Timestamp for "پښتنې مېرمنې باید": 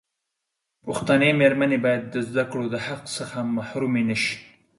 0.85-2.03